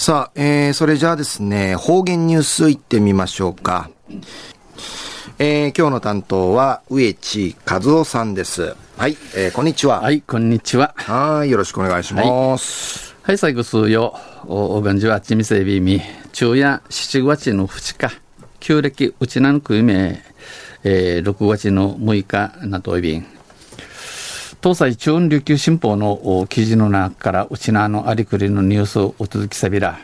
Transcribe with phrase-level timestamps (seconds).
[0.00, 3.90] さあ、えー、それじゃあですね、方言ニュースいってみましょうか。
[5.38, 8.74] えー、今日の担当は植地和夫さんです。
[8.96, 10.00] はい、えー、こんにちは。
[10.00, 10.94] はい、こんにちは。
[10.96, 13.12] はい、よろしくお願いします。
[13.16, 16.00] はい、はい、最後数よ、お、おがんじはちみせびみ、
[16.32, 18.22] 昼夜7月の2日、
[18.58, 20.22] 旧暦うちなぬくいめ、
[20.82, 23.26] えー、6月の6日なといびん。
[24.62, 29.98] 東西中央琉球新報の記事の中からうちなのありくりのニュースをお続きさびら。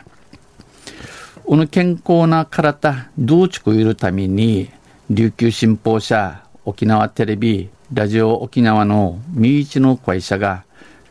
[1.45, 4.71] うぬ健康な体、どうちくいるために、
[5.11, 10.63] 琉球新報社、沖縄テレビ、ラジオ沖縄の三一の会社が、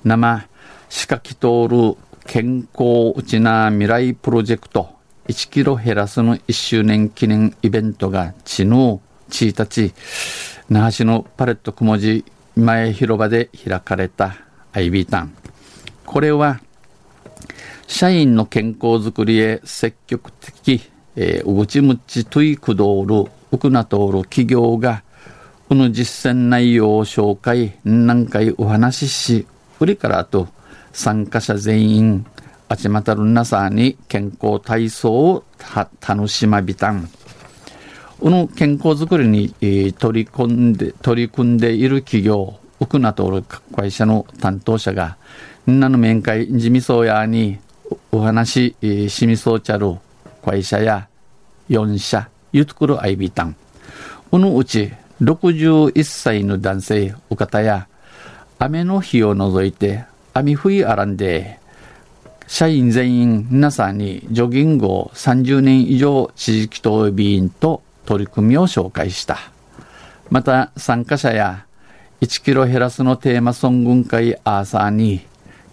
[0.02, 0.48] 生、
[0.88, 4.90] 仕掛き通る健康うちな未来プロジェクト、
[5.28, 9.94] 1キロ減らすの1周年記念イベントが、ちの1日、
[10.68, 12.24] 那覇市のパレットくもじ
[12.56, 14.34] 前広場で開かれた
[14.72, 15.34] IB タン。
[16.06, 16.60] これは、
[17.86, 20.80] 社員の健康づくりへ積極的、
[21.16, 25.02] えー、うぐちむちといくどる、うくなとおる企業が、
[25.68, 29.46] この実践内容を紹介、何回お話しし、
[29.78, 30.48] 売りからと、
[30.94, 32.26] 参加者全員、
[32.70, 35.44] あちまたるなさに健康体操を
[36.00, 37.10] 楽しまびたん。
[38.18, 39.52] この健康づくりに、
[39.92, 45.18] 取り込んで、取り組んでいる企業、ウクナとる会社の担当者が、
[45.66, 47.58] みんなの面会、地味そうやに
[48.12, 49.96] お話、えー、しみそうちゃる
[50.44, 51.08] 会社や
[51.68, 53.56] 4社、ゆつくるアイビタン。
[54.30, 57.86] このうち61歳の男性、お方や、
[58.58, 61.58] 雨の日を除いて、雨冬あらんで、
[62.46, 69.38] 社員全員皆さんにジョギングを30年以上地域等備員と取り組みを紹介した。
[70.30, 71.66] また参加者や
[72.22, 75.26] 1キロ減らすのテーマソング会アーサーに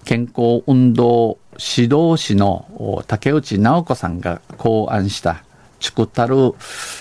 [0.04, 5.44] 健康運動指導士の竹内直子さんが考案した
[5.80, 6.54] チクタル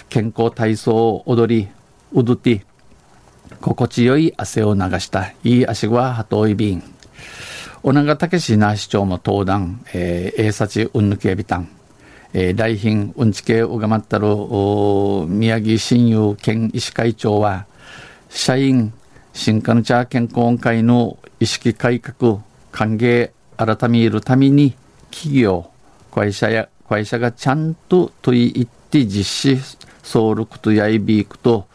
[0.09, 1.69] 健康体操を踊り、
[2.13, 2.65] 踊って、
[3.61, 6.83] 心地よい汗を流したいい足は鳩いびん。
[7.83, 11.69] 小長武史那市長も登壇、えー、英幸うんぬきえびたん。
[12.35, 14.27] えー、来賓うんちけうがまったる
[15.27, 17.67] 宮城親友県医師会長は、
[18.31, 18.93] 社員
[19.35, 24.75] 新カヌチャー健康会の意識改革、歓迎、改めるために、
[25.11, 25.71] 企業、
[26.11, 31.67] 会社や、会社がちゃんと問い入って実施、総力とやいびいくと、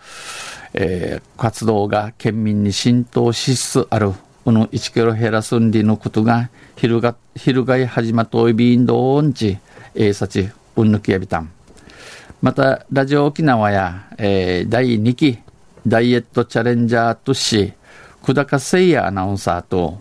[0.74, 4.14] えー、活動が県民に浸透しつつある、
[4.48, 9.58] この1キロ減らすんりのことが、昼が、昼がい始まといびんどんち、
[9.94, 11.52] えー、さち、うんぬきやびたん。
[12.42, 15.40] また、ラジオ沖縄や、えー、第2期
[15.86, 17.74] ダイエットチャレンジャーとし、
[18.22, 20.00] 久高誠也アナウンサーと、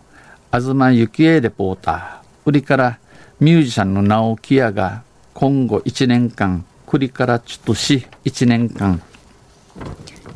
[0.52, 3.00] 東幸恵レポーター、売りから
[3.40, 5.02] ミュージシャンの直木屋が
[5.34, 9.02] 今後1年間、栗からちとし1年間、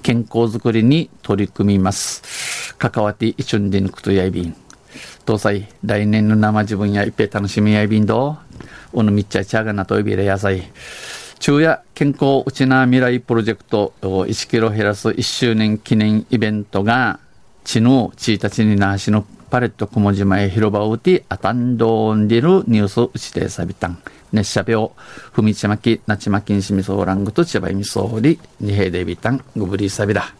[0.03, 2.60] 健康づくりに取り組みます。
[2.81, 4.57] 関わって一緒に出抜くとやいびん。
[5.27, 8.39] 東西、来年の生自分や一平楽しみやいびんど
[8.93, 10.73] おのみっちゃいちゃがなといびれ野菜。
[11.39, 17.21] 昼夜健康うちな未来プロジェクト1キロ減らす1周年記念イベントが、
[17.65, 23.99] ちの1日になしのパレット雲島へ広場を打て、あたんどんでるニュースうちてさびたん。
[24.33, 24.91] 熱射病、
[25.33, 30.40] ふみちまき、なちまきんしみそうらんぐとちばいみそうり、にへいでびたん、ぐぶりさびら。